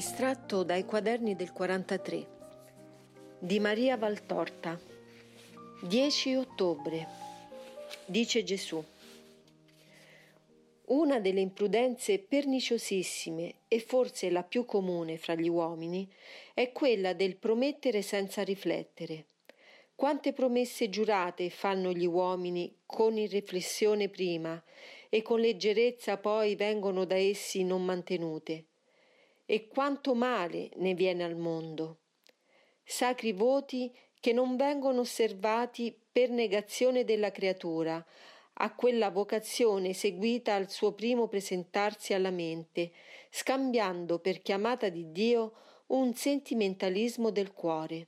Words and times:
Estratto 0.00 0.62
dai 0.62 0.86
quaderni 0.86 1.36
del 1.36 1.52
43 1.52 2.26
di 3.38 3.60
Maria 3.60 3.98
Valtorta. 3.98 4.80
10 5.82 6.36
ottobre. 6.36 7.06
Dice 8.06 8.42
Gesù. 8.42 8.82
Una 10.86 11.20
delle 11.20 11.40
imprudenze 11.40 12.18
perniciosissime 12.18 13.56
e 13.68 13.78
forse 13.78 14.30
la 14.30 14.42
più 14.42 14.64
comune 14.64 15.18
fra 15.18 15.34
gli 15.34 15.50
uomini 15.50 16.10
è 16.54 16.72
quella 16.72 17.12
del 17.12 17.36
promettere 17.36 18.00
senza 18.00 18.42
riflettere. 18.42 19.26
Quante 19.94 20.32
promesse 20.32 20.88
giurate 20.88 21.50
fanno 21.50 21.92
gli 21.92 22.06
uomini 22.06 22.74
con 22.86 23.18
irriflessione 23.18 24.08
prima 24.08 24.64
e 25.10 25.20
con 25.20 25.40
leggerezza 25.40 26.16
poi 26.16 26.56
vengono 26.56 27.04
da 27.04 27.16
essi 27.16 27.64
non 27.64 27.84
mantenute 27.84 28.64
e 29.50 29.66
quanto 29.66 30.14
male 30.14 30.70
ne 30.76 30.94
viene 30.94 31.24
al 31.24 31.34
mondo. 31.34 32.02
Sacri 32.84 33.32
voti 33.32 33.92
che 34.20 34.32
non 34.32 34.54
vengono 34.54 35.00
osservati 35.00 35.92
per 36.12 36.30
negazione 36.30 37.02
della 37.02 37.32
creatura, 37.32 38.04
a 38.52 38.74
quella 38.76 39.10
vocazione 39.10 39.92
seguita 39.92 40.54
al 40.54 40.70
suo 40.70 40.92
primo 40.92 41.26
presentarsi 41.26 42.14
alla 42.14 42.30
mente, 42.30 42.92
scambiando 43.28 44.20
per 44.20 44.40
chiamata 44.40 44.88
di 44.88 45.10
Dio 45.10 45.54
un 45.88 46.14
sentimentalismo 46.14 47.30
del 47.30 47.52
cuore 47.52 48.06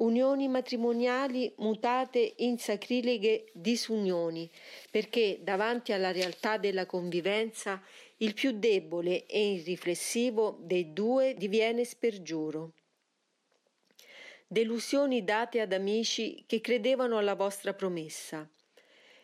unioni 0.00 0.48
matrimoniali 0.48 1.52
mutate 1.58 2.34
in 2.38 2.58
sacrileghe 2.58 3.50
disunioni, 3.52 4.50
perché 4.90 5.40
davanti 5.42 5.92
alla 5.92 6.12
realtà 6.12 6.56
della 6.56 6.86
convivenza 6.86 7.82
il 8.22 8.34
più 8.34 8.52
debole 8.52 9.24
e 9.26 9.52
irriflessivo 9.52 10.58
dei 10.60 10.92
due 10.92 11.34
diviene 11.34 11.84
spergiuro. 11.84 12.74
Delusioni 14.46 15.24
date 15.24 15.60
ad 15.60 15.72
amici 15.72 16.44
che 16.46 16.60
credevano 16.60 17.16
alla 17.16 17.34
vostra 17.34 17.72
promessa. 17.72 18.48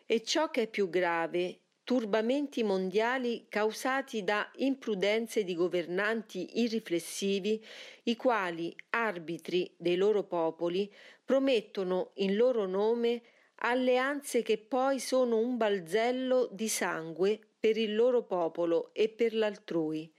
E 0.05 0.23
ciò 0.23 0.49
che 0.49 0.63
è 0.63 0.67
più 0.67 0.89
grave 0.89 1.59
turbamenti 1.83 2.63
mondiali 2.63 3.45
causati 3.47 4.23
da 4.23 4.51
imprudenze 4.55 5.43
di 5.43 5.53
governanti 5.53 6.59
irriflessivi, 6.61 7.63
i 8.03 8.15
quali, 8.15 8.75
arbitri 8.89 9.73
dei 9.77 9.95
loro 9.95 10.23
popoli, 10.23 10.91
promettono 11.23 12.11
in 12.15 12.35
loro 12.35 12.65
nome 12.65 13.21
alleanze 13.59 14.41
che 14.41 14.57
poi 14.57 14.99
sono 14.99 15.37
un 15.37 15.55
balzello 15.55 16.49
di 16.51 16.67
sangue 16.67 17.46
per 17.59 17.77
il 17.77 17.95
loro 17.95 18.23
popolo 18.23 18.91
e 18.93 19.09
per 19.09 19.33
l'altrui, 19.33 20.11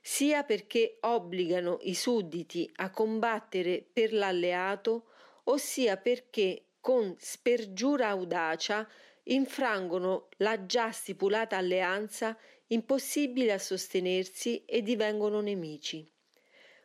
sia 0.00 0.42
perché 0.42 0.98
obbligano 1.00 1.78
i 1.82 1.94
sudditi 1.94 2.70
a 2.76 2.90
combattere 2.90 3.84
per 3.92 4.12
l'alleato, 4.12 5.06
ossia 5.44 5.96
perché 5.96 6.64
con 6.80 7.14
spergiura 7.18 8.08
audacia 8.08 8.88
infrangono 9.24 10.28
la 10.38 10.64
già 10.64 10.90
stipulata 10.90 11.56
alleanza, 11.56 12.36
impossibile 12.68 13.52
a 13.52 13.58
sostenersi 13.58 14.64
e 14.64 14.82
divengono 14.82 15.40
nemici. 15.40 16.10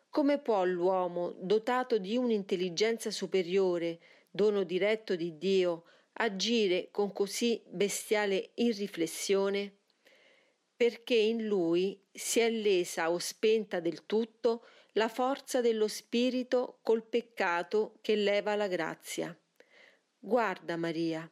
Come 0.10 0.40
può 0.40 0.64
l'uomo, 0.64 1.34
dotato 1.40 1.98
di 1.98 2.18
un'intelligenza 2.18 3.10
superiore, 3.12 4.00
dono 4.30 4.64
diretto 4.64 5.16
di 5.16 5.38
Dio, 5.38 5.86
agire 6.14 6.90
con 6.92 7.12
così 7.12 7.62
bestiale 7.66 8.52
irriflessione? 8.56 9.78
Perché 10.84 11.16
in 11.16 11.48
lui 11.48 11.98
si 12.12 12.42
è 12.42 12.50
lesa 12.50 13.10
o 13.10 13.18
spenta 13.18 13.80
del 13.80 14.06
tutto 14.06 14.66
la 14.96 15.08
forza 15.08 15.62
dello 15.62 15.88
spirito 15.88 16.80
col 16.82 17.06
peccato 17.06 18.00
che 18.02 18.16
leva 18.16 18.54
la 18.58 18.68
grazia. 18.68 19.34
Guarda 20.20 20.76
Maria, 20.76 21.32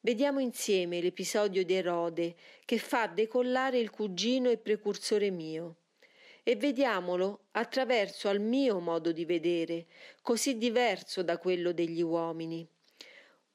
Vediamo 0.00 0.40
insieme 0.40 1.00
l'episodio 1.00 1.64
di 1.64 1.72
Erode 1.72 2.34
che 2.66 2.76
fa 2.76 3.06
decollare 3.06 3.78
il 3.78 3.88
cugino 3.88 4.50
e 4.50 4.58
precursore 4.58 5.30
mio. 5.30 5.76
E 6.42 6.56
vediamolo 6.56 7.44
attraverso 7.52 8.28
al 8.28 8.40
mio 8.40 8.78
modo 8.78 9.10
di 9.10 9.24
vedere, 9.24 9.86
così 10.20 10.58
diverso 10.58 11.22
da 11.22 11.38
quello 11.38 11.72
degli 11.72 12.02
uomini. 12.02 12.68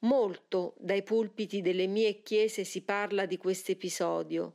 Molto 0.00 0.74
dai 0.78 1.04
pulpiti 1.04 1.60
delle 1.60 1.86
mie 1.86 2.22
chiese 2.22 2.64
si 2.64 2.82
parla 2.82 3.24
di 3.24 3.36
questo 3.36 3.70
episodio, 3.70 4.54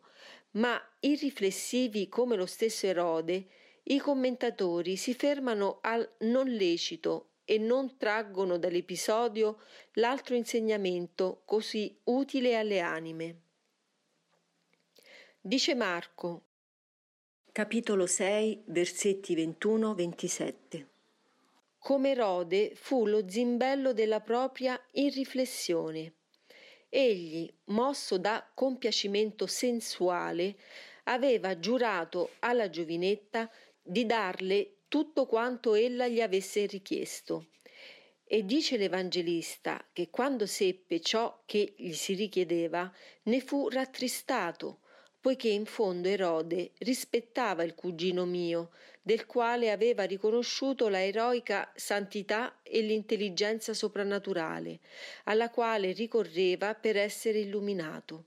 ma 0.54 0.80
irriflessivi 1.00 2.10
come 2.10 2.36
lo 2.36 2.46
stesso 2.46 2.86
Erode, 2.86 3.48
i 3.84 4.00
commentatori 4.00 4.96
si 4.96 5.14
fermano 5.14 5.80
al 5.82 6.10
non 6.20 6.48
lecito 6.48 7.30
e 7.46 7.58
non 7.58 7.98
traggono 7.98 8.58
dall'episodio 8.58 9.60
l'altro 9.94 10.36
insegnamento 10.36 11.42
così 11.46 12.00
utile 12.06 12.56
alle 12.56 12.80
anime. 12.80 13.42
Dice 15.42 15.76
Marco, 15.76 16.46
capitolo 17.52 18.08
6, 18.08 18.64
versetti 18.68 19.36
21-27. 19.36 20.86
Come 21.78 22.12
Erode 22.12 22.72
fu 22.76 23.06
lo 23.06 23.28
zimbello 23.28 23.92
della 23.92 24.22
propria 24.22 24.82
irriflessione. 24.92 26.14
Egli, 26.96 27.52
mosso 27.66 28.20
da 28.20 28.48
compiacimento 28.54 29.48
sensuale, 29.48 30.56
aveva 31.06 31.58
giurato 31.58 32.34
alla 32.38 32.70
giovinetta 32.70 33.50
di 33.82 34.06
darle 34.06 34.82
tutto 34.88 35.26
quanto 35.26 35.74
ella 35.74 36.08
gli 36.08 36.22
avesse 36.22 36.68
richiesto. 36.68 37.48
E 38.24 38.46
dice 38.46 38.78
l'Evangelista 38.78 39.84
che 39.92 40.12
quando 40.12 40.46
seppe 40.46 41.02
ciò 41.02 41.42
che 41.48 41.74
gli 41.76 41.94
si 41.94 42.14
richiedeva, 42.14 42.94
ne 43.24 43.42
fu 43.42 43.70
rattristato, 43.70 44.82
poiché 45.24 45.48
in 45.48 45.64
fondo 45.64 46.10
Erode 46.10 46.72
rispettava 46.80 47.64
il 47.64 47.76
cugino 47.76 48.26
mio, 48.26 48.72
del 49.02 49.26
quale 49.26 49.72
aveva 49.72 50.04
riconosciuto 50.04 50.90
la 50.90 51.02
eroica 51.02 51.72
santità 51.76 52.60
e 52.62 52.82
l'intelligenza 52.82 53.74
soprannaturale, 53.74 54.82
alla 55.24 55.50
quale 55.50 55.94
ricorreva 55.94 56.76
per 56.76 56.98
essere 56.98 57.40
illuminato. 57.40 58.26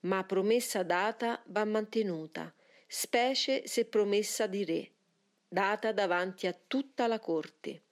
Ma 0.00 0.22
promessa 0.24 0.82
data 0.82 1.42
va 1.46 1.64
mantenuta, 1.64 2.52
specie 2.86 3.66
se 3.66 3.86
promessa 3.86 4.46
di 4.46 4.64
re 4.66 4.91
data 5.52 5.92
davanti 5.92 6.46
a 6.46 6.58
tutta 6.66 7.06
la 7.06 7.18
corte, 7.18 7.82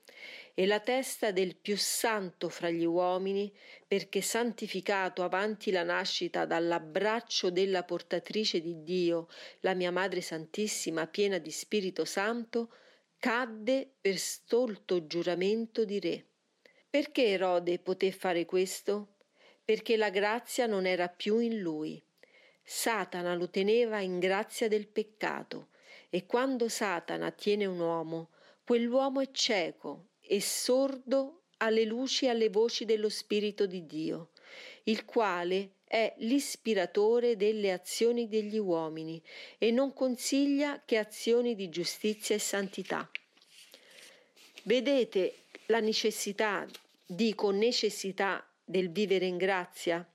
e 0.54 0.64
la 0.64 0.80
testa 0.80 1.30
del 1.30 1.56
più 1.56 1.76
santo 1.76 2.48
fra 2.48 2.70
gli 2.70 2.84
uomini, 2.84 3.52
perché 3.86 4.22
santificato 4.22 5.22
avanti 5.22 5.70
la 5.70 5.82
nascita 5.82 6.46
dall'abbraccio 6.46 7.50
della 7.50 7.84
portatrice 7.84 8.62
di 8.62 8.82
Dio, 8.82 9.28
la 9.60 9.74
mia 9.74 9.92
Madre 9.92 10.22
Santissima, 10.22 11.06
piena 11.06 11.36
di 11.36 11.50
Spirito 11.50 12.06
Santo, 12.06 12.72
cadde 13.18 13.90
per 14.00 14.16
stolto 14.16 15.06
giuramento 15.06 15.84
di 15.84 16.00
re. 16.00 16.24
Perché 16.88 17.26
Erode 17.26 17.78
poté 17.78 18.10
fare 18.10 18.46
questo? 18.46 19.16
Perché 19.62 19.98
la 19.98 20.08
grazia 20.08 20.64
non 20.64 20.86
era 20.86 21.08
più 21.08 21.38
in 21.38 21.60
lui. 21.60 22.02
Satana 22.62 23.34
lo 23.34 23.50
teneva 23.50 24.00
in 24.00 24.18
grazia 24.18 24.66
del 24.66 24.88
peccato 24.88 25.68
e 26.08 26.26
quando 26.26 26.68
Satana 26.68 27.30
tiene 27.30 27.66
un 27.66 27.80
uomo, 27.80 28.30
quell'uomo 28.64 29.20
è 29.20 29.30
cieco 29.32 30.08
e 30.20 30.40
sordo 30.40 31.42
alle 31.58 31.84
luci 31.84 32.26
e 32.26 32.28
alle 32.28 32.48
voci 32.48 32.84
dello 32.84 33.08
Spirito 33.08 33.66
di 33.66 33.86
Dio, 33.86 34.30
il 34.84 35.04
quale 35.04 35.76
è 35.84 36.14
l'ispiratore 36.18 37.36
delle 37.36 37.72
azioni 37.72 38.28
degli 38.28 38.58
uomini 38.58 39.20
e 39.58 39.70
non 39.70 39.92
consiglia 39.92 40.82
che 40.84 40.96
azioni 40.96 41.54
di 41.54 41.68
giustizia 41.68 42.36
e 42.36 42.38
santità. 42.38 43.10
Vedete 44.62 45.34
la 45.66 45.80
necessità, 45.80 46.66
dico 47.04 47.50
necessità, 47.50 48.44
del 48.64 48.90
vivere 48.90 49.26
in 49.26 49.36
grazia? 49.36 50.08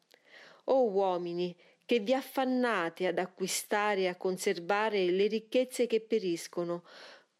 O 0.65 0.89
uomini 0.89 1.55
che 1.85 1.99
vi 1.99 2.13
affannate 2.13 3.07
ad 3.07 3.19
acquistare 3.19 4.01
e 4.01 4.07
a 4.07 4.15
conservare 4.15 5.05
le 5.11 5.27
ricchezze 5.27 5.85
che 5.87 6.01
periscono, 6.01 6.83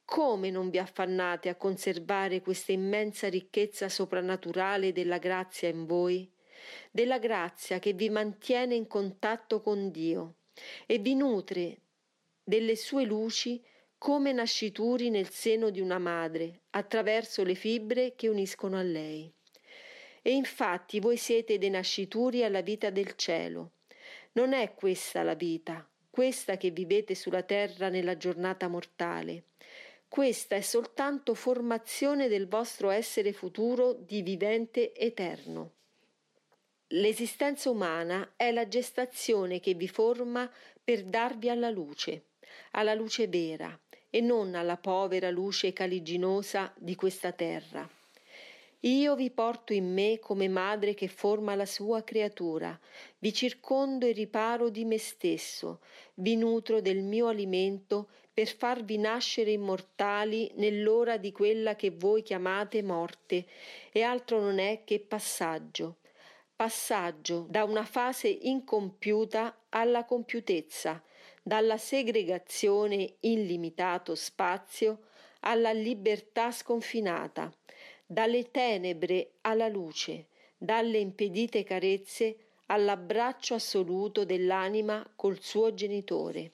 come 0.06 0.52
non 0.52 0.70
vi 0.70 0.78
affannate 0.78 1.50
a 1.50 1.56
conservare 1.56 2.42
questa 2.42 2.72
immensa 2.72 3.28
ricchezza 3.28 3.90
soprannaturale 3.90 4.92
della 4.92 5.18
grazia 5.18 5.68
in 5.68 5.86
voi? 5.86 6.32
Della 6.92 7.18
grazia 7.18 7.80
che 7.80 7.94
vi 7.94 8.10
mantiene 8.10 8.76
in 8.76 8.88
contatto 8.88 9.62
con 9.62 9.90
Dio 9.90 10.36
e 10.86 11.00
vi 11.00 11.16
nutre 11.16 11.80
delle 12.44 12.76
sue 12.76 13.04
luci 13.04 13.64
come 13.98 14.32
nascituri 14.32 15.10
nel 15.10 15.30
seno 15.30 15.72
di 15.72 15.82
una 15.82 15.98
madre, 15.98 16.62
attraverso 16.72 17.44
le 17.44 17.56
fibre 17.56 18.14
che 18.16 18.28
uniscono 18.28 18.78
a 18.78 18.84
lei. 18.84 19.34
E 20.22 20.32
infatti 20.32 21.00
voi 21.00 21.18
siete 21.18 21.58
dei 21.58 21.72
nascituri 21.72 22.44
alla 22.44 22.62
vita 22.62 22.92
del 22.92 23.16
cielo, 23.16 23.72
non 24.36 24.54
è 24.54 24.74
questa 24.74 25.24
la 25.24 25.34
vita, 25.34 25.88
questa 26.10 26.58
che 26.58 26.70
vivete 26.72 27.16
sulla 27.16 27.44
terra 27.44 27.90
nella 27.90 28.18
giornata 28.18 28.68
mortale. 28.68 29.44
Questa 30.08 30.56
è 30.56 30.62
soltanto 30.62 31.34
formazione 31.34 32.28
del 32.28 32.48
vostro 32.48 32.90
essere 32.90 33.34
futuro 33.34 33.94
di 33.94 34.22
vivente 34.22 34.94
eterno. 34.94 35.72
L'esistenza 36.90 37.70
umana 37.70 38.34
è 38.36 38.52
la 38.52 38.68
gestazione 38.68 39.60
che 39.60 39.74
vi 39.74 39.88
forma 39.88 40.50
per 40.84 41.04
darvi 41.04 41.50
alla 41.50 41.70
luce, 41.70 42.26
alla 42.72 42.94
luce 42.94 43.28
vera 43.28 43.78
e 44.10 44.22
non 44.22 44.54
alla 44.56 44.78
povera 44.78 45.30
luce 45.30 45.74
caliginosa 45.74 46.74
di 46.78 46.96
questa 46.96 47.32
terra. 47.32 47.90
Io 48.86 49.16
vi 49.16 49.32
porto 49.32 49.74
in 49.74 49.92
me 49.92 50.20
come 50.20 50.48
madre 50.48 50.94
che 50.94 51.08
forma 51.08 51.56
la 51.56 51.66
sua 51.66 52.04
creatura, 52.04 52.80
vi 53.18 53.34
circondo 53.34 54.06
e 54.06 54.12
riparo 54.12 54.70
di 54.70 54.86
me 54.86 55.00
stesso, 55.00 55.82
vi 56.16 56.36
nutro 56.36 56.82
del 56.82 57.02
mio 57.02 57.26
alimento 57.26 58.10
per 58.32 58.48
farvi 58.48 59.00
nascere 59.00 59.50
immortali 59.50 60.52
nell'ora 60.58 61.18
di 61.18 61.32
quella 61.32 61.76
che 61.76 61.90
voi 61.90 62.22
chiamate 62.22 62.84
morte, 62.84 63.48
e 63.92 64.04
altro 64.04 64.40
non 64.40 64.60
è 64.60 64.84
che 64.84 65.00
passaggio. 65.00 65.98
Passaggio 66.56 67.48
da 67.50 67.64
una 67.64 67.86
fase 67.86 68.28
incompiuta 68.28 69.64
alla 69.70 70.06
compiutezza, 70.06 71.02
dalla 71.42 71.78
segregazione 71.78 73.16
in 73.22 73.48
limitato 73.48 74.14
spazio 74.14 75.06
alla 75.40 75.72
libertà 75.72 76.52
sconfinata 76.52 77.52
dalle 78.06 78.52
tenebre 78.52 79.34
alla 79.42 79.68
luce, 79.68 80.28
dalle 80.58 81.00
impedite 81.00 81.64
carezze 81.64 82.38
all'abbraccio 82.68 83.56
assoluto 83.56 84.26
dell'anima 84.26 85.08
col 85.16 85.42
suo 85.42 85.74
genitore. 85.74 86.52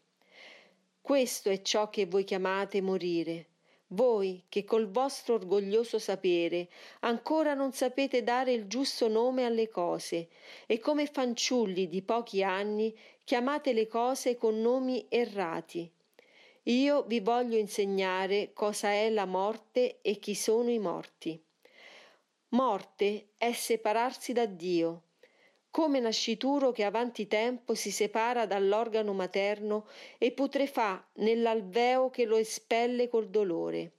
Questo 1.02 1.50
è 1.50 1.62
ciò 1.62 1.90
che 1.90 2.06
voi 2.06 2.24
chiamate 2.24 2.82
morire, 2.82 3.48
voi 3.88 4.44
che 4.48 4.64
col 4.64 4.90
vostro 4.90 5.34
orgoglioso 5.34 6.00
sapere 6.00 6.70
ancora 7.02 7.54
non 7.54 7.74
sapete 7.74 8.24
dare 8.24 8.54
il 8.54 8.68
giusto 8.68 9.10
nome 9.10 9.44
alle 9.44 9.68
cose 9.68 10.30
e 10.66 10.80
come 10.80 11.08
fanciulli 11.08 11.90
di 11.90 12.02
pochi 12.02 12.44
anni 12.44 12.98
chiamate 13.24 13.74
le 13.74 13.88
cose 13.88 14.38
con 14.38 14.62
nomi 14.62 15.06
errati. 15.10 15.92
Io 16.66 17.02
vi 17.08 17.22
voglio 17.22 17.58
insegnare 17.58 18.54
cosa 18.54 18.92
è 18.92 19.10
la 19.10 19.26
morte 19.26 20.00
e 20.02 20.20
chi 20.20 20.36
sono 20.36 20.70
i 20.70 20.78
morti. 20.78 21.44
Morte 22.50 23.30
è 23.36 23.52
separarsi 23.52 24.32
da 24.32 24.46
Dio, 24.46 25.06
come 25.72 26.00
nascituro 26.00 26.72
che 26.72 26.84
avanti 26.84 27.26
tempo 27.26 27.74
si 27.74 27.90
separa 27.90 28.46
dall'organo 28.46 29.12
materno 29.14 29.88
e 30.20 30.34
putrefà 30.34 31.04
nell'alveo 31.14 32.12
che 32.12 32.26
lo 32.26 32.38
espelle 32.38 33.08
col 33.08 33.30
dolore. 33.30 33.94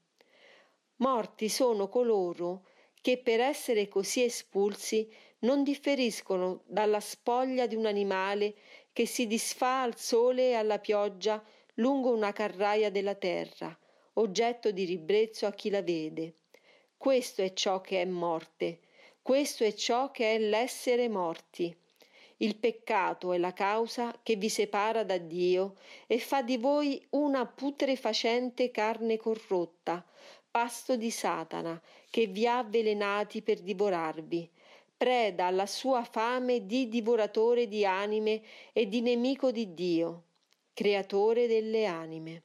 Morti 0.97 1.49
sono 1.49 1.89
coloro 1.89 2.67
che 3.01 3.19
per 3.19 3.41
essere 3.41 3.89
così 3.89 4.23
espulsi 4.23 5.13
non 5.41 5.65
differiscono 5.65 6.63
dalla 6.67 7.01
spoglia 7.01 7.67
di 7.67 7.75
un 7.75 7.87
animale 7.87 8.55
che 8.93 9.05
si 9.05 9.27
disfà 9.27 9.83
al 9.83 9.97
sole 9.97 10.51
e 10.51 10.55
alla 10.55 10.79
pioggia 10.79 11.43
lungo 11.77 12.11
una 12.11 12.33
carraia 12.33 12.91
della 12.91 13.15
terra, 13.15 13.75
oggetto 14.15 14.71
di 14.71 14.85
ribrezzo 14.85 15.47
a 15.47 15.53
chi 15.53 15.71
la 15.71 15.81
vede. 15.81 16.35
Questo 16.99 17.41
è 17.41 17.55
ciò 17.55 17.81
che 17.81 18.03
è 18.03 18.05
morte, 18.05 18.81
questo 19.23 19.65
è 19.65 19.73
ciò 19.73 20.11
che 20.11 20.35
è 20.35 20.39
l'essere 20.39 21.09
morti. 21.09 21.75
Il 22.39 22.57
peccato 22.57 23.33
è 23.33 23.39
la 23.39 23.55
causa 23.55 24.19
che 24.23 24.37
vi 24.37 24.51
separa 24.51 25.03
da 25.03 25.17
Dio 25.17 25.77
e 26.07 26.19
fa 26.19 26.43
di 26.43 26.59
voi 26.59 27.03
una 27.11 27.47
putrefacente 27.47 28.71
carne 28.71 29.17
corrotta, 29.17 30.05
pasto 30.51 30.97
di 30.97 31.11
Satana, 31.11 31.81
che 32.11 32.27
vi 32.27 32.47
ha 32.47 32.59
avvelenati 32.59 33.41
per 33.41 33.61
divorarvi, 33.61 34.51
preda 34.95 35.47
alla 35.47 35.67
sua 35.67 36.05
fame 36.05 36.67
di 36.67 36.89
divoratore 36.89 37.67
di 37.67 37.87
anime 37.87 38.43
e 38.75 38.89
di 38.89 39.01
nemico 39.01 39.51
di 39.51 39.73
Dio 39.73 40.25
creatore 40.75 41.47
delle 41.47 41.87
anime. 41.87 42.43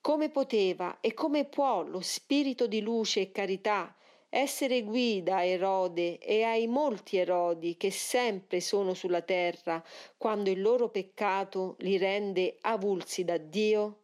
Come 0.00 0.30
poteva 0.30 0.98
e 1.00 1.14
come 1.14 1.44
può 1.44 1.82
lo 1.82 2.00
spirito 2.00 2.66
di 2.66 2.80
luce 2.80 3.20
e 3.20 3.32
carità 3.32 3.94
essere 4.32 4.82
guida 4.82 5.36
a 5.36 5.44
Erode 5.44 6.18
e 6.18 6.42
ai 6.42 6.66
molti 6.66 7.16
Erodi 7.16 7.76
che 7.76 7.90
sempre 7.90 8.60
sono 8.60 8.94
sulla 8.94 9.22
terra 9.22 9.84
quando 10.16 10.50
il 10.50 10.62
loro 10.62 10.88
peccato 10.88 11.74
li 11.80 11.98
rende 11.98 12.56
avulsi 12.60 13.24
da 13.24 13.36
Dio? 13.36 13.98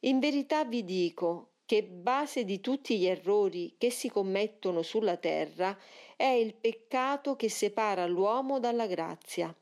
In 0.00 0.20
verità 0.20 0.64
vi 0.64 0.84
dico 0.84 1.48
che 1.64 1.82
base 1.82 2.44
di 2.44 2.60
tutti 2.60 2.98
gli 2.98 3.06
errori 3.06 3.74
che 3.78 3.90
si 3.90 4.10
commettono 4.10 4.82
sulla 4.82 5.16
terra 5.16 5.76
è 6.16 6.24
il 6.24 6.54
peccato 6.54 7.36
che 7.36 7.48
separa 7.48 8.06
l'uomo 8.06 8.58
dalla 8.58 8.86
grazia. 8.86 9.54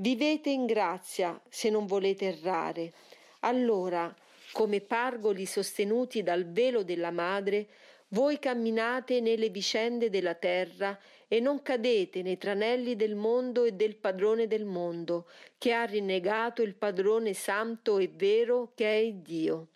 Vivete 0.00 0.48
in 0.50 0.64
grazia 0.64 1.40
se 1.48 1.70
non 1.70 1.84
volete 1.84 2.26
errare. 2.26 2.92
Allora, 3.40 4.14
come 4.52 4.80
pargoli 4.80 5.44
sostenuti 5.44 6.22
dal 6.22 6.46
velo 6.46 6.84
della 6.84 7.10
madre, 7.10 7.66
voi 8.10 8.38
camminate 8.38 9.20
nelle 9.20 9.48
vicende 9.48 10.08
della 10.08 10.34
terra 10.34 10.96
e 11.26 11.40
non 11.40 11.62
cadete 11.62 12.22
nei 12.22 12.38
tranelli 12.38 12.94
del 12.94 13.16
mondo 13.16 13.64
e 13.64 13.72
del 13.72 13.96
padrone 13.96 14.46
del 14.46 14.64
mondo, 14.64 15.26
che 15.58 15.72
ha 15.72 15.84
rinnegato 15.84 16.62
il 16.62 16.76
padrone 16.76 17.34
santo 17.34 17.98
e 17.98 18.06
vero 18.06 18.70
che 18.76 19.00
è 19.00 19.12
Dio. 19.12 19.66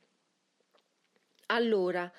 Allora, 1.46 2.10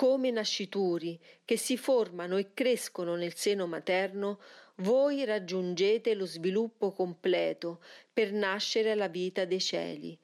come 0.00 0.30
nascituri 0.30 1.20
che 1.44 1.58
si 1.58 1.76
formano 1.76 2.38
e 2.38 2.54
crescono 2.54 3.16
nel 3.16 3.34
seno 3.34 3.66
materno, 3.66 4.40
voi 4.76 5.26
raggiungete 5.26 6.14
lo 6.14 6.24
sviluppo 6.24 6.90
completo 6.92 7.82
per 8.10 8.32
nascere 8.32 8.92
alla 8.92 9.08
vita 9.08 9.44
dei 9.44 9.60
cieli. 9.60 10.18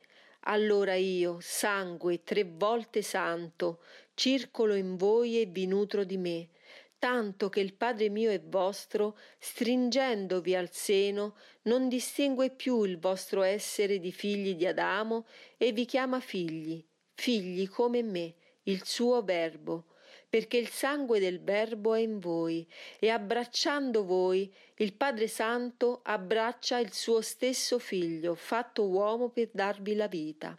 Allora 0.44 0.94
io, 0.94 1.40
sangue 1.42 2.22
tre 2.24 2.44
volte 2.44 3.02
santo, 3.02 3.82
circolo 4.14 4.74
in 4.76 4.96
voi 4.96 5.42
e 5.42 5.44
vi 5.44 5.66
nutro 5.66 6.04
di 6.04 6.16
me, 6.16 6.48
tanto 6.98 7.50
che 7.50 7.60
il 7.60 7.74
Padre 7.74 8.08
mio 8.08 8.30
e 8.30 8.40
vostro, 8.42 9.18
stringendovi 9.38 10.54
al 10.54 10.72
seno, 10.72 11.36
non 11.64 11.90
distingue 11.90 12.48
più 12.48 12.82
il 12.84 12.98
vostro 12.98 13.42
essere 13.42 13.98
di 13.98 14.10
figli 14.10 14.54
di 14.54 14.64
Adamo 14.64 15.26
e 15.58 15.72
vi 15.72 15.84
chiama 15.84 16.18
figli, 16.20 16.82
figli 17.12 17.68
come 17.68 18.02
me, 18.02 18.36
il 18.68 18.84
suo 18.84 19.22
verbo 19.22 19.86
perché 20.28 20.56
il 20.56 20.68
sangue 20.68 21.20
del 21.20 21.40
Verbo 21.40 21.94
è 21.94 22.00
in 22.00 22.18
voi 22.18 22.66
e 22.98 23.08
abbracciando 23.08 24.04
voi 24.04 24.52
il 24.76 24.92
Padre 24.92 25.28
Santo 25.28 26.00
abbraccia 26.02 26.78
il 26.78 26.92
suo 26.92 27.20
stesso 27.20 27.78
Figlio, 27.78 28.34
fatto 28.34 28.86
uomo 28.86 29.30
per 29.30 29.48
darvi 29.52 29.94
la 29.94 30.08
vita. 30.08 30.58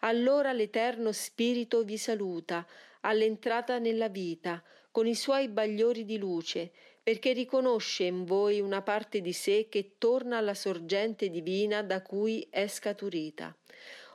Allora 0.00 0.52
l'Eterno 0.52 1.12
Spirito 1.12 1.82
vi 1.82 1.98
saluta 1.98 2.66
all'entrata 3.00 3.78
nella 3.78 4.08
vita 4.08 4.62
con 4.90 5.06
i 5.06 5.14
suoi 5.14 5.48
bagliori 5.48 6.04
di 6.04 6.16
luce, 6.16 6.72
perché 7.02 7.32
riconosce 7.32 8.04
in 8.04 8.24
voi 8.24 8.60
una 8.60 8.82
parte 8.82 9.20
di 9.20 9.32
sé 9.32 9.66
che 9.68 9.96
torna 9.98 10.38
alla 10.38 10.54
sorgente 10.54 11.28
divina 11.28 11.82
da 11.82 12.02
cui 12.02 12.46
è 12.48 12.66
scaturita. 12.66 13.54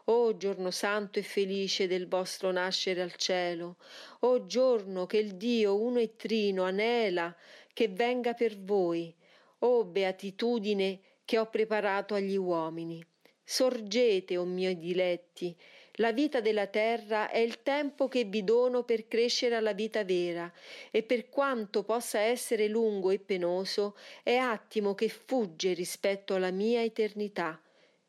O 0.07 0.37
giorno 0.37 0.69
santo 0.69 1.17
e 1.17 1.23
felice 1.23 1.87
del 1.87 2.07
vostro 2.07 2.51
nascere 2.51 3.01
al 3.01 3.15
cielo, 3.15 3.77
o 4.19 4.45
giorno 4.45 5.07
che 5.07 5.17
il 5.17 5.35
Dio 5.35 5.81
uno 5.81 5.99
e 5.99 6.15
trino 6.15 6.63
anela 6.63 7.35
che 7.73 7.87
venga 7.87 8.33
per 8.33 8.59
voi, 8.59 9.13
o 9.59 9.83
beatitudine 9.83 10.99
che 11.25 11.39
ho 11.39 11.49
preparato 11.49 12.13
agli 12.13 12.35
uomini. 12.35 13.03
Sorgete, 13.43 14.37
o 14.37 14.45
miei 14.45 14.77
diletti, 14.77 15.55
la 15.99 16.11
vita 16.11 16.39
della 16.39 16.67
terra 16.67 17.29
è 17.29 17.37
il 17.37 17.63
tempo 17.63 18.07
che 18.07 18.25
vi 18.25 18.43
dono 18.43 18.83
per 18.83 19.07
crescere 19.07 19.55
alla 19.55 19.73
vita 19.73 20.03
vera, 20.03 20.51
e 20.91 21.03
per 21.03 21.29
quanto 21.29 21.83
possa 21.83 22.19
essere 22.19 22.67
lungo 22.67 23.11
e 23.11 23.19
penoso, 23.19 23.95
è 24.21 24.35
attimo 24.35 24.93
che 24.93 25.09
fugge 25.09 25.73
rispetto 25.73 26.35
alla 26.35 26.51
mia 26.51 26.83
eternità. 26.83 27.59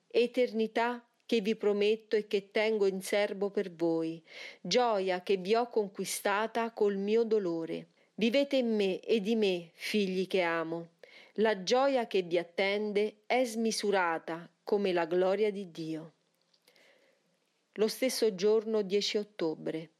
Eternità 0.08 1.02
che 1.26 1.40
vi 1.40 1.56
prometto 1.56 2.16
e 2.16 2.26
che 2.26 2.50
tengo 2.50 2.86
in 2.86 3.02
serbo 3.02 3.50
per 3.50 3.72
voi, 3.72 4.22
gioia 4.60 5.22
che 5.22 5.36
vi 5.36 5.54
ho 5.54 5.68
conquistata 5.68 6.70
col 6.70 6.96
mio 6.96 7.24
dolore. 7.24 7.88
Vivete 8.14 8.56
in 8.56 8.74
me 8.74 9.00
e 9.00 9.20
di 9.20 9.34
me, 9.34 9.70
figli 9.74 10.26
che 10.26 10.40
amo. 10.40 10.90
La 11.34 11.62
gioia 11.62 12.06
che 12.06 12.22
vi 12.22 12.38
attende 12.38 13.16
è 13.26 13.44
smisurata 13.44 14.48
come 14.62 14.92
la 14.92 15.04
gloria 15.04 15.50
di 15.50 15.70
Dio. 15.70 16.12
Lo 17.74 17.88
stesso 17.88 18.34
giorno 18.34 18.80
10 18.80 19.18
ottobre. 19.18 19.90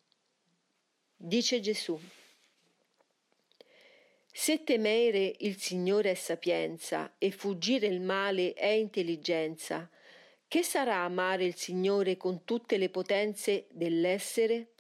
Dice 1.15 1.61
Gesù. 1.61 2.01
Se 4.33 4.65
temere 4.65 5.35
il 5.41 5.59
Signore 5.59 6.13
è 6.13 6.15
sapienza 6.15 7.15
e 7.19 7.31
fuggire 7.31 7.87
il 7.87 8.01
male 8.01 8.55
è 8.55 8.69
intelligenza, 8.69 9.91
Che 10.49 10.63
sarà 10.63 10.99
amare 10.99 11.45
il 11.45 11.57
Signore 11.57 12.17
con 12.17 12.45
tutte 12.45 12.77
le 12.77 12.89
potenze 12.89 13.67
dell'essere? 13.71 14.75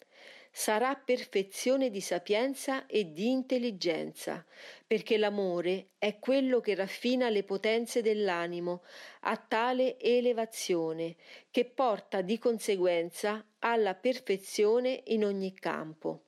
Sarà 0.52 0.94
perfezione 0.94 1.90
di 1.90 2.00
sapienza 2.00 2.86
e 2.86 3.12
di 3.12 3.30
intelligenza, 3.30 4.46
perché 4.86 5.18
l'amore 5.18 5.88
è 5.98 6.20
quello 6.20 6.60
che 6.60 6.76
raffina 6.76 7.28
le 7.30 7.42
potenze 7.42 8.00
dell'animo 8.00 8.84
a 9.22 9.36
tale 9.36 9.98
elevazione, 9.98 11.16
che 11.50 11.64
porta 11.64 12.20
di 12.20 12.38
conseguenza 12.38 13.44
alla 13.58 13.94
perfezione 13.94 15.02
in 15.06 15.24
ogni 15.24 15.52
campo. 15.52 16.26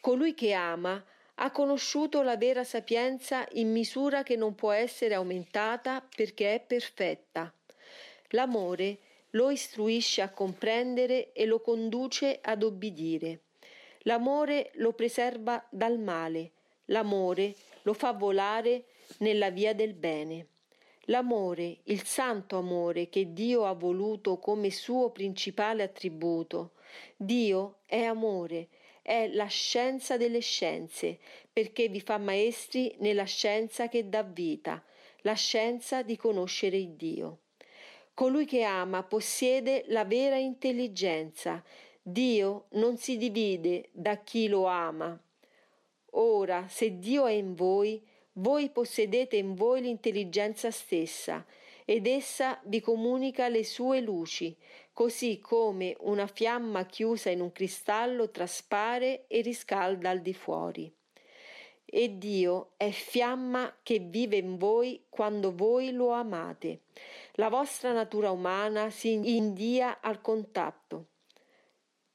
Colui 0.00 0.32
che 0.32 0.54
ama 0.54 1.04
ha 1.34 1.50
conosciuto 1.50 2.22
la 2.22 2.38
vera 2.38 2.64
sapienza 2.64 3.46
in 3.52 3.70
misura 3.70 4.22
che 4.22 4.36
non 4.36 4.54
può 4.54 4.72
essere 4.72 5.12
aumentata 5.12 6.02
perché 6.16 6.54
è 6.54 6.60
perfetta. 6.60 7.54
L'amore 8.30 8.98
lo 9.30 9.50
istruisce 9.50 10.22
a 10.22 10.30
comprendere 10.30 11.32
e 11.32 11.46
lo 11.46 11.60
conduce 11.60 12.38
ad 12.42 12.62
obbedire. 12.62 13.40
L'amore 14.04 14.70
lo 14.74 14.92
preserva 14.92 15.64
dal 15.70 15.98
male, 15.98 16.52
l'amore 16.86 17.54
lo 17.82 17.92
fa 17.92 18.12
volare 18.12 18.84
nella 19.18 19.50
via 19.50 19.74
del 19.74 19.94
bene. 19.94 20.46
L'amore, 21.04 21.78
il 21.84 22.04
santo 22.04 22.56
amore 22.56 23.08
che 23.08 23.32
Dio 23.32 23.64
ha 23.64 23.72
voluto 23.72 24.38
come 24.38 24.70
suo 24.70 25.10
principale 25.10 25.82
attributo. 25.82 26.72
Dio 27.16 27.78
è 27.86 28.02
amore, 28.02 28.68
è 29.02 29.28
la 29.28 29.46
scienza 29.46 30.16
delle 30.16 30.40
scienze, 30.40 31.18
perché 31.52 31.88
vi 31.88 32.00
fa 32.00 32.18
maestri 32.18 32.94
nella 32.98 33.24
scienza 33.24 33.88
che 33.88 34.08
dà 34.08 34.22
vita, 34.22 34.82
la 35.22 35.34
scienza 35.34 36.02
di 36.02 36.16
conoscere 36.16 36.76
il 36.76 36.90
Dio. 36.90 37.38
Colui 38.20 38.44
che 38.44 38.64
ama 38.64 39.02
possiede 39.02 39.84
la 39.86 40.04
vera 40.04 40.36
intelligenza. 40.36 41.64
Dio 42.02 42.66
non 42.72 42.98
si 42.98 43.16
divide 43.16 43.88
da 43.92 44.18
chi 44.18 44.46
lo 44.46 44.66
ama. 44.66 45.18
Ora, 46.10 46.68
se 46.68 46.98
Dio 46.98 47.24
è 47.24 47.32
in 47.32 47.54
voi, 47.54 48.06
voi 48.32 48.68
possedete 48.68 49.36
in 49.36 49.54
voi 49.54 49.80
l'intelligenza 49.80 50.70
stessa, 50.70 51.46
ed 51.86 52.06
essa 52.06 52.60
vi 52.64 52.82
comunica 52.82 53.48
le 53.48 53.64
sue 53.64 54.02
luci, 54.02 54.54
così 54.92 55.38
come 55.38 55.96
una 56.00 56.26
fiamma 56.26 56.84
chiusa 56.84 57.30
in 57.30 57.40
un 57.40 57.52
cristallo 57.52 58.28
traspare 58.28 59.24
e 59.28 59.40
riscalda 59.40 60.10
al 60.10 60.20
di 60.20 60.34
fuori 60.34 60.92
e 61.92 62.18
Dio 62.18 62.70
è 62.76 62.90
fiamma 62.90 63.78
che 63.82 63.98
vive 63.98 64.36
in 64.36 64.56
voi 64.56 65.06
quando 65.08 65.52
voi 65.52 65.90
lo 65.90 66.10
amate. 66.10 66.82
La 67.34 67.48
vostra 67.48 67.92
natura 67.92 68.30
umana 68.30 68.90
si 68.90 69.12
india 69.12 70.00
al 70.00 70.20
contatto. 70.20 71.06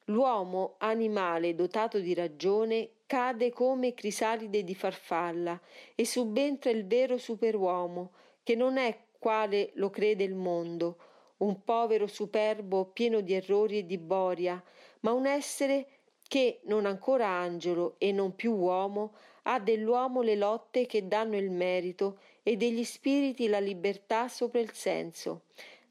L'uomo 0.05 0.75
animale 0.77 1.55
dotato 1.55 1.99
di 1.99 2.13
ragione 2.13 2.91
cade 3.05 3.51
come 3.51 3.93
crisalide 3.93 4.63
di 4.63 4.75
farfalla 4.75 5.59
e 5.93 6.05
subentra 6.05 6.69
il 6.69 6.87
vero 6.87 7.17
superuomo, 7.17 8.11
che 8.43 8.55
non 8.55 8.77
è 8.77 8.97
quale 9.19 9.71
lo 9.75 9.89
crede 9.89 10.23
il 10.23 10.35
mondo, 10.35 10.97
un 11.37 11.63
povero 11.63 12.07
superbo 12.07 12.85
pieno 12.85 13.21
di 13.21 13.33
errori 13.33 13.79
e 13.79 13.85
di 13.85 13.97
boria, 13.97 14.63
ma 15.01 15.11
un 15.11 15.25
essere 15.25 15.87
che, 16.27 16.61
non 16.65 16.85
ancora 16.85 17.27
angelo 17.27 17.95
e 17.97 18.11
non 18.11 18.35
più 18.35 18.53
uomo, 18.53 19.13
ha 19.47 19.59
dell'uomo 19.59 20.21
le 20.21 20.35
lotte 20.35 20.85
che 20.85 21.07
danno 21.07 21.37
il 21.37 21.51
merito 21.51 22.19
e 22.43 22.57
degli 22.57 22.83
spiriti 22.83 23.47
la 23.47 23.59
libertà 23.59 24.27
sopra 24.27 24.59
il 24.59 24.71
senso, 24.71 25.43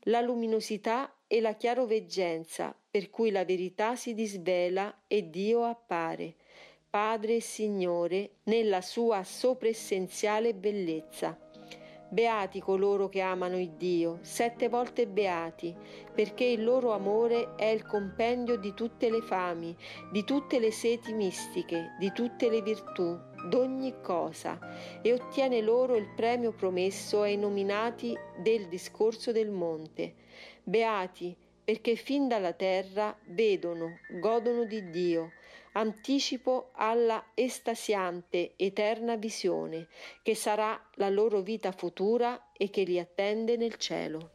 la 0.04 0.20
luminosità 0.20 1.12
e 1.26 1.40
la 1.40 1.54
chiaroveggenza, 1.54 2.76
per 2.90 3.10
cui 3.10 3.30
la 3.30 3.44
verità 3.44 3.96
si 3.96 4.14
disvela 4.14 5.02
e 5.06 5.30
Dio 5.30 5.64
appare, 5.64 6.34
Padre 6.88 7.36
e 7.36 7.40
Signore, 7.40 8.30
nella 8.44 8.80
sua 8.80 9.24
sopraessenziale 9.24 10.54
bellezza. 10.54 11.43
Beati 12.14 12.60
coloro 12.60 13.08
che 13.08 13.20
amano 13.20 13.58
il 13.58 13.72
Dio, 13.72 14.20
sette 14.20 14.68
volte 14.68 15.08
beati, 15.08 15.74
perché 16.14 16.44
il 16.44 16.62
loro 16.62 16.92
amore 16.92 17.56
è 17.56 17.64
il 17.64 17.84
compendio 17.84 18.56
di 18.56 18.72
tutte 18.72 19.10
le 19.10 19.20
fami, 19.20 19.76
di 20.12 20.22
tutte 20.22 20.60
le 20.60 20.70
seti 20.70 21.12
mistiche, 21.12 21.96
di 21.98 22.12
tutte 22.12 22.48
le 22.48 22.62
virtù, 22.62 23.18
d'ogni 23.48 24.00
cosa, 24.00 24.60
e 25.02 25.12
ottiene 25.12 25.60
loro 25.60 25.96
il 25.96 26.08
premio 26.14 26.52
promesso 26.52 27.22
ai 27.22 27.36
nominati 27.36 28.16
del 28.40 28.68
discorso 28.68 29.32
del 29.32 29.50
monte. 29.50 30.14
Beati, 30.62 31.36
perché 31.64 31.96
fin 31.96 32.28
dalla 32.28 32.52
terra 32.52 33.12
vedono, 33.24 33.98
godono 34.20 34.66
di 34.66 34.88
Dio, 34.88 35.32
anticipo 35.76 36.70
alla 36.74 37.30
estasiante 37.34 38.54
eterna 38.56 39.16
visione, 39.16 39.88
che 40.22 40.34
sarà 40.34 40.80
la 40.94 41.08
loro 41.08 41.40
vita 41.40 41.72
futura 41.72 42.50
e 42.52 42.70
che 42.70 42.82
li 42.82 42.98
attende 42.98 43.56
nel 43.56 43.76
cielo. 43.76 44.33